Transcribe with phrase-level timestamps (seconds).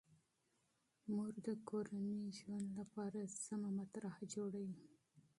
[1.11, 4.75] مور د کورني ژوند لپاره سمه پالن جوړوي.